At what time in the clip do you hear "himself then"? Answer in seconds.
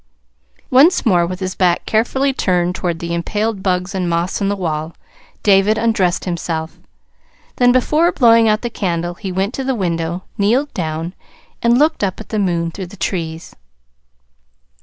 6.25-7.71